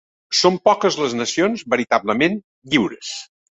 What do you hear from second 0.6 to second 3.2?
poques les nacions veritablement lliures.